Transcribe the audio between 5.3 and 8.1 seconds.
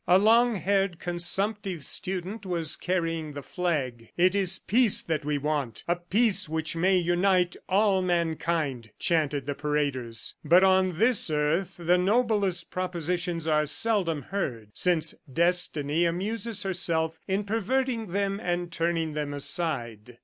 want a peace which may unite all